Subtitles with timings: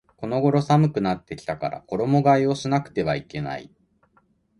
[0.17, 3.69] この頃寒くなってきたから衣替えをしなくてはいけない